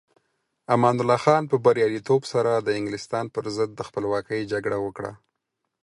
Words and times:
امان 0.73 0.95
الله 1.01 1.17
خان 1.25 1.43
په 1.51 1.55
بریالیتوب 1.65 2.21
سره 2.33 2.51
د 2.57 2.67
انګلستان 2.79 3.25
پر 3.35 3.43
ضد 3.55 3.69
د 3.75 3.81
خپلواکۍ 3.87 4.41
جګړه 4.51 4.77
وکړه. 4.85 5.11